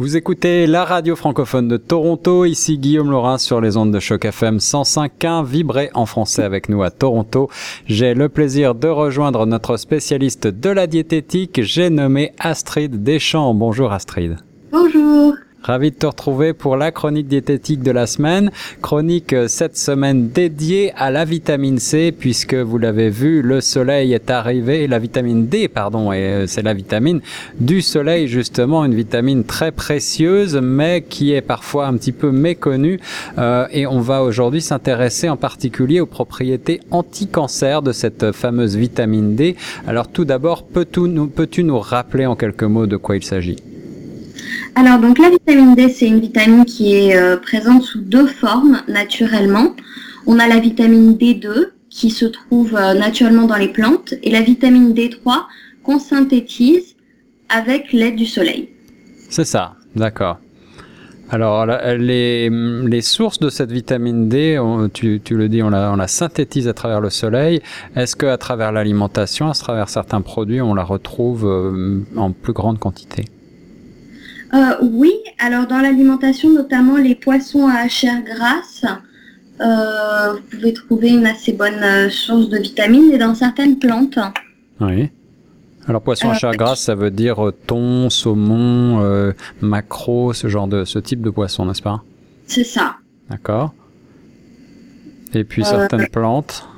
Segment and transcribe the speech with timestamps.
[0.00, 4.24] Vous écoutez la radio francophone de Toronto, ici Guillaume Laurin sur les ondes de choc
[4.24, 7.50] FM 105.1, vibré en français avec nous à Toronto.
[7.86, 13.54] J'ai le plaisir de rejoindre notre spécialiste de la diététique, j'ai nommé Astrid Deschamps.
[13.54, 14.36] Bonjour Astrid.
[14.70, 15.34] Bonjour.
[15.68, 18.50] Ravi de te retrouver pour la chronique diététique de la semaine.
[18.80, 24.14] Chronique euh, cette semaine dédiée à la vitamine C puisque vous l'avez vu, le soleil
[24.14, 27.20] est arrivé, la vitamine D, pardon, et euh, c'est la vitamine
[27.60, 32.98] du soleil justement, une vitamine très précieuse mais qui est parfois un petit peu méconnue.
[33.36, 39.34] Euh, et on va aujourd'hui s'intéresser en particulier aux propriétés anti-cancer de cette fameuse vitamine
[39.34, 39.54] D.
[39.86, 43.67] Alors tout d'abord, peux-tu nous, rappeler en quelques mots de quoi il s'agit?
[44.74, 48.82] Alors, donc la vitamine D, c'est une vitamine qui est euh, présente sous deux formes
[48.88, 49.74] naturellement.
[50.26, 54.40] On a la vitamine D2 qui se trouve euh, naturellement dans les plantes et la
[54.40, 55.46] vitamine D3
[55.82, 56.94] qu'on synthétise
[57.48, 58.68] avec l'aide du soleil.
[59.30, 60.38] C'est ça, d'accord.
[61.30, 64.58] Alors, les, sources de cette vitamine D,
[64.94, 67.60] tu, tu, le dis, on la, on la, synthétise à travers le soleil.
[67.96, 72.78] Est-ce qu'à travers l'alimentation, à travers certains produits, on la retrouve euh, en plus grande
[72.78, 73.26] quantité?
[74.54, 78.84] Euh, oui, alors dans l'alimentation, notamment les poissons à chair grasse,
[79.60, 84.18] euh, vous pouvez trouver une assez bonne euh, source de vitamines et dans certaines plantes.
[84.80, 85.10] Oui.
[85.86, 90.84] Alors poisson à chair grasse, ça veut dire thon, saumon, euh, maquereau, ce genre de
[90.84, 92.02] ce type de poisson, n'est-ce pas?
[92.46, 92.96] C'est ça.
[93.30, 93.74] D'accord.
[95.34, 96.68] Et puis certaines plantes?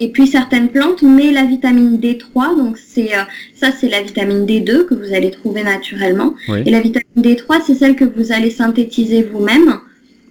[0.00, 3.22] Et puis certaines plantes, mais la vitamine D3, donc c'est euh,
[3.54, 6.34] ça c'est la vitamine D2 que vous allez trouver naturellement.
[6.48, 9.78] Et la vitamine D3, c'est celle que vous allez synthétiser vous-même.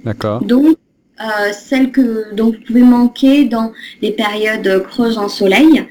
[0.04, 0.44] D'accord.
[0.44, 0.78] Donc
[1.22, 5.86] euh, celle que dont vous pouvez manquer dans les périodes creuses en soleil.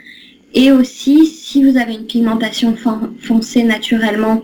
[0.54, 2.76] Et aussi, si vous avez une pigmentation
[3.18, 4.42] foncée naturellement,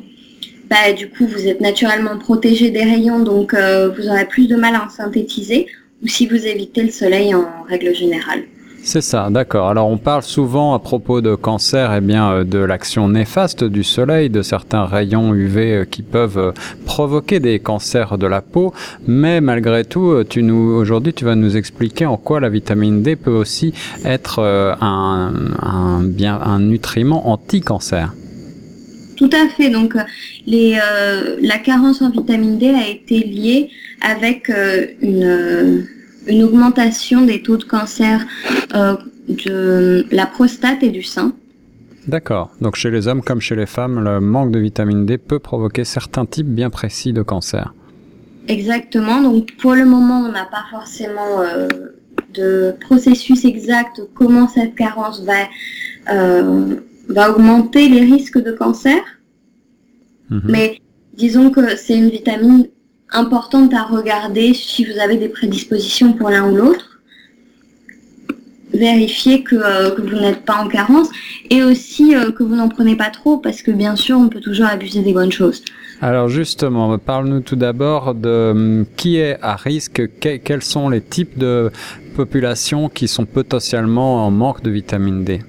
[0.71, 4.57] bah, du coup, vous êtes naturellement protégé des rayons, donc euh, vous aurez plus de
[4.57, 5.67] mal à en synthétiser,
[6.03, 8.45] ou si vous évitez le soleil en règle générale.
[8.83, 9.69] C'est ça, d'accord.
[9.69, 13.85] Alors on parle souvent à propos de cancer, eh bien, euh, de l'action néfaste du
[13.85, 16.53] soleil, de certains rayons UV euh, qui peuvent euh,
[16.87, 18.73] provoquer des cancers de la peau,
[19.07, 23.17] mais malgré tout, tu nous aujourd'hui tu vas nous expliquer en quoi la vitamine D
[23.17, 28.15] peut aussi être un, bien un nutriment anti-cancer.
[29.17, 29.69] Tout à fait.
[29.69, 29.95] Donc,
[30.47, 30.79] les,
[31.43, 33.71] la carence en vitamine D a été liée
[34.01, 34.51] avec
[35.03, 35.87] une
[36.29, 38.27] une augmentation des taux de cancer
[38.75, 38.97] euh,
[39.29, 41.33] de la prostate et du sein.
[42.07, 42.51] D'accord.
[42.61, 45.85] Donc chez les hommes comme chez les femmes, le manque de vitamine D peut provoquer
[45.85, 47.75] certains types bien précis de cancer.
[48.47, 49.21] Exactement.
[49.21, 51.69] Donc pour le moment, on n'a pas forcément euh,
[52.35, 55.49] de processus exact comment cette carence va,
[56.11, 56.77] euh,
[57.09, 59.01] va augmenter les risques de cancer.
[60.31, 60.43] Mhm.
[60.45, 60.81] Mais
[61.15, 62.69] disons que c'est une vitamine
[63.13, 67.01] importante à regarder si vous avez des prédispositions pour l'un ou l'autre.
[68.73, 71.09] Vérifier que, euh, que vous n'êtes pas en carence
[71.49, 74.41] et aussi euh, que vous n'en prenez pas trop parce que bien sûr on peut
[74.41, 75.63] toujours abuser des bonnes choses.
[76.03, 81.39] Alors justement, parle-nous tout d'abord de hum, qui est à risque, quels sont les types
[81.39, 81.71] de
[82.15, 85.41] populations qui sont potentiellement en manque de vitamine D?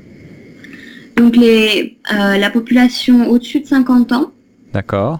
[1.17, 4.31] Donc les, euh, la population au-dessus de 50 ans.
[4.73, 5.19] D'accord.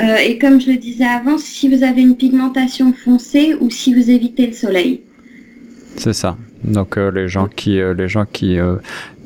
[0.00, 3.94] Euh, et comme je le disais avant, si vous avez une pigmentation foncée ou si
[3.94, 5.02] vous évitez le soleil.
[5.96, 6.36] C'est ça.
[6.64, 8.58] Donc euh, les gens qui euh, les gens qui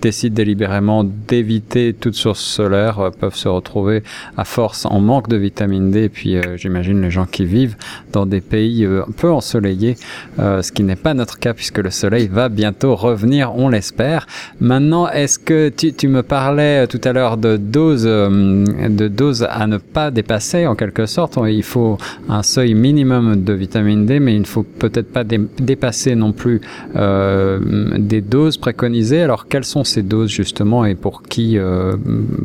[0.01, 4.03] décident délibérément d'éviter toute source solaire euh, peuvent se retrouver
[4.37, 6.05] à force en manque de vitamine D.
[6.05, 7.77] Et puis euh, j'imagine les gens qui vivent
[8.13, 9.97] dans des pays euh, un peu ensoleillés,
[10.39, 14.27] ce qui n'est pas notre cas puisque le soleil va bientôt revenir, on l'espère.
[14.61, 19.67] Maintenant, est-ce que tu, tu, me parlais tout à l'heure de doses de doses à
[19.67, 21.99] ne pas dépasser en quelque sorte Il faut
[22.29, 26.61] un seuil minimum de vitamine D, mais il ne faut peut-être pas dépasser non plus
[26.95, 29.23] des doses préconisées.
[29.23, 31.97] Alors quelles sont ces doses justement et pour qui, euh,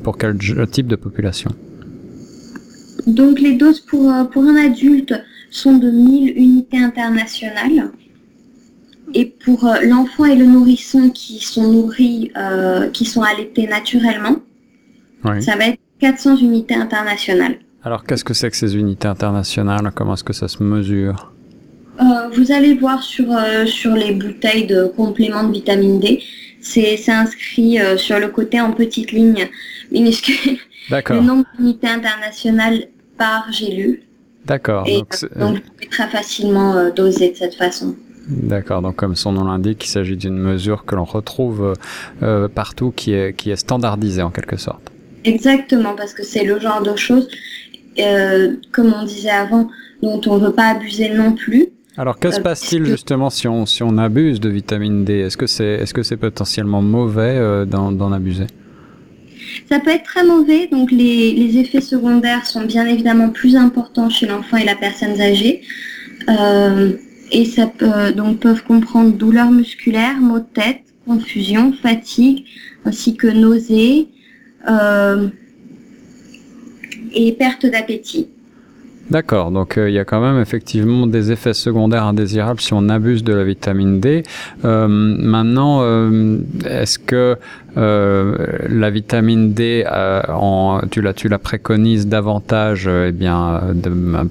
[0.03, 0.37] pour quel
[0.71, 1.51] type de population?
[3.05, 5.13] Donc les doses pour, euh, pour un adulte
[5.51, 7.91] sont de 1000 unités internationales.
[9.13, 12.31] Et pour euh, l'enfant et le nourrisson qui sont nourris,
[12.93, 14.37] qui sont allaités naturellement,
[15.39, 17.57] ça va être 400 unités internationales.
[17.83, 19.91] Alors qu'est-ce que c'est que ces unités internationales?
[19.93, 21.31] Comment est-ce que ça se mesure?
[22.35, 23.27] Vous allez voir sur,
[23.65, 26.19] sur les bouteilles de compléments de vitamine D,
[26.63, 29.49] c'est inscrit euh, sur le côté en petite ligne
[29.91, 30.57] minuscule.
[30.89, 32.87] Le nombre d'unités internationales
[33.17, 34.01] par gélule.
[34.45, 34.85] D'accord.
[34.85, 37.95] Donc, euh, donc, vous pouvez très facilement euh, doser de cette façon.
[38.27, 41.73] D'accord, donc comme son nom l'indique, il s'agit d'une mesure que l'on retrouve
[42.55, 44.91] partout, qui est, qui est standardisée en quelque sorte.
[45.25, 47.27] Exactement, parce que c'est le genre de choses
[47.99, 49.69] euh, comme on disait avant,
[50.01, 51.69] dont on ne veut pas abuser non plus.
[51.95, 55.13] Alors, que se Euh, passe-t-il justement si on, si on abuse de vitamine D?
[55.19, 58.47] Est-ce que c'est est -ce c'est potentiellement mauvais euh, d'en d'en abuser?
[59.69, 64.09] Ça peut être très mauvais, donc les, les effets secondaires sont bien évidemment plus importants
[64.09, 65.61] chez l'enfant et la personne âgée.
[66.29, 66.93] Euh,
[67.31, 72.45] et ça peut, donc peuvent comprendre douleurs musculaires, maux de tête, confusion, fatigue,
[72.85, 74.07] ainsi que nausées
[74.69, 75.27] euh,
[77.13, 78.27] et perte d'appétit.
[79.09, 82.87] D'accord, donc euh, il y a quand même effectivement des effets secondaires indésirables si on
[82.87, 84.23] abuse de la vitamine D.
[84.63, 87.35] Euh, maintenant, euh, est-ce que
[87.75, 89.85] euh, la vitamine D,
[90.29, 93.61] en, tu, la, tu la préconises davantage eh bien,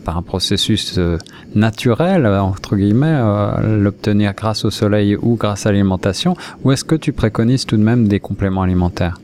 [0.05, 0.99] par un processus
[1.55, 3.21] naturel, entre guillemets,
[3.79, 6.35] l'obtenir grâce au soleil ou grâce à l'alimentation,
[6.65, 9.22] ou est-ce que tu préconises tout de même des compléments alimentaires?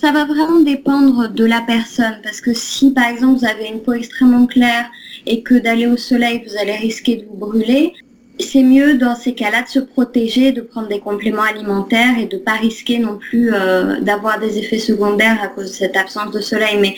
[0.00, 3.80] Ça va vraiment dépendre de la personne, parce que si par exemple vous avez une
[3.80, 4.90] peau extrêmement claire
[5.24, 7.94] et que d'aller au soleil vous allez risquer de vous brûler,
[8.38, 12.36] c'est mieux dans ces cas-là de se protéger, de prendre des compléments alimentaires et de
[12.36, 16.40] pas risquer non plus euh, d'avoir des effets secondaires à cause de cette absence de
[16.40, 16.76] soleil.
[16.78, 16.94] Mais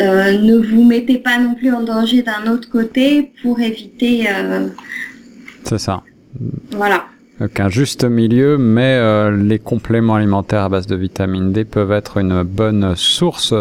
[0.00, 4.68] euh, ne vous mettez pas non plus en danger d'un autre côté pour éviter, euh,
[5.64, 6.02] C'est ça.
[6.72, 7.06] voilà.
[7.40, 11.92] Donc un juste milieu, mais euh, les compléments alimentaires à base de vitamine D peuvent
[11.92, 13.52] être une bonne source,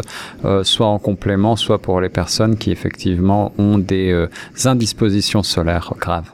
[0.45, 4.27] euh, soit en complément, soit pour les personnes qui effectivement ont des euh,
[4.63, 6.31] indispositions solaires graves.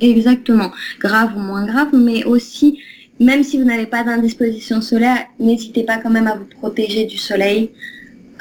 [0.00, 2.78] Exactement, grave ou moins grave, mais aussi,
[3.20, 7.18] même si vous n'avez pas d'indisposition solaire, n'hésitez pas quand même à vous protéger du
[7.18, 7.70] soleil.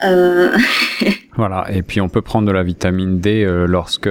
[1.35, 4.09] Euh, Voilà, et puis on peut prendre de la vitamine D euh, lorsque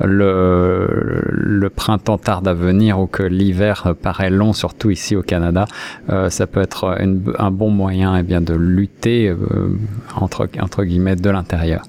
[0.00, 5.66] le, le printemps tarde à venir ou que l'hiver paraît long, surtout ici au Canada.
[6.10, 6.98] Euh, ça peut être
[7.38, 9.36] un bon moyen eh bien, de lutter euh,
[10.16, 11.82] entre, entre guillemets de l'intérieur.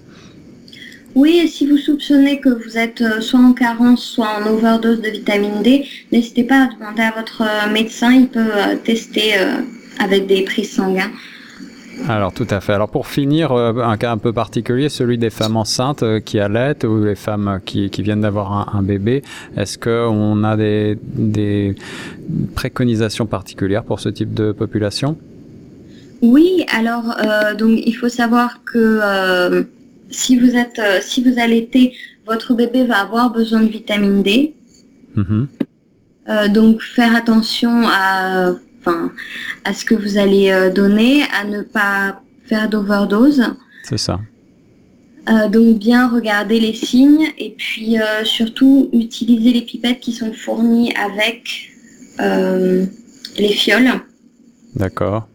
[1.15, 5.01] oui, et si vous soupçonnez que vous êtes euh, soit en carence, soit en overdose
[5.01, 9.37] de vitamine D, n'hésitez pas à demander à votre euh, médecin, il peut euh, tester
[9.39, 9.61] euh,
[9.99, 11.11] avec des prises sanguines.
[12.07, 12.73] Alors tout à fait.
[12.73, 16.39] Alors pour finir, euh, un cas un peu particulier, celui des femmes enceintes euh, qui
[16.39, 19.23] allaitent ou les femmes qui, qui viennent d'avoir un, un bébé.
[19.57, 21.75] Est-ce qu'on a des, des
[22.55, 25.17] préconisations particulières pour ce type de population?
[26.21, 29.63] Oui, alors euh, donc il faut savoir que euh,
[30.09, 31.93] si vous êtes, euh, si vous allaitez,
[32.25, 34.53] votre bébé va avoir besoin de vitamine D.
[35.15, 35.47] Mhm.
[36.51, 38.53] Donc faire attention à,
[38.85, 39.11] enfin,
[39.63, 43.43] à ce que vous allez euh, donner, à ne pas faire d'overdose.
[43.83, 44.19] C'est ça.
[45.27, 50.31] Euh, donc bien regarder les signes et puis euh, surtout utiliser les pipettes qui sont
[50.33, 51.71] fournies avec
[52.19, 52.85] euh,
[53.39, 53.89] les fioles
[54.75, 55.27] D'accord.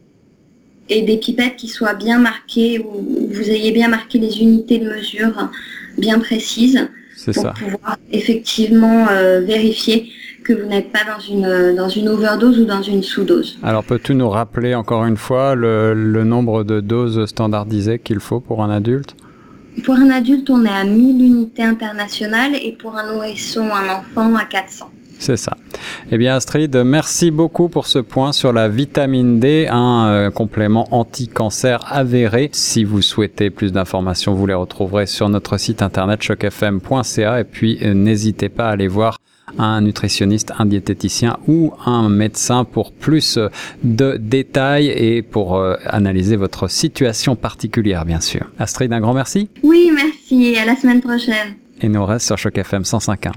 [0.89, 4.89] et des pipettes qui soient bien marquées où vous ayez bien marqué les unités de
[4.89, 5.51] mesure
[5.99, 7.55] bien précises C'est pour ça.
[7.59, 9.07] pouvoir effectivement
[9.41, 10.09] vérifier
[10.51, 13.59] que vous n'êtes pas dans une, dans une overdose ou dans une sous-dose.
[13.63, 18.41] Alors peux-tu nous rappeler encore une fois le, le nombre de doses standardisées qu'il faut
[18.41, 19.15] pour un adulte?
[19.85, 24.35] Pour un adulte, on est à 1000 unités internationales et pour un nourrisson, un enfant,
[24.35, 24.91] à 400.
[25.21, 25.57] C'est ça.
[26.11, 30.89] Eh bien Astrid, merci beaucoup pour ce point sur la vitamine D, un euh, complément
[30.91, 32.49] anti-cancer avéré.
[32.53, 37.79] Si vous souhaitez plus d'informations, vous les retrouverez sur notre site internet chocfm.ca et puis
[37.83, 39.19] euh, n'hésitez pas à aller voir
[39.59, 43.39] un nutritionniste, un diététicien ou un médecin pour plus
[43.83, 48.43] de détails et pour euh, analyser votre situation particulière, bien sûr.
[48.59, 50.57] Astrid, un grand merci Oui, merci.
[50.57, 51.55] À la semaine prochaine.
[51.83, 53.33] et nous reste sur Choc FM 105.1.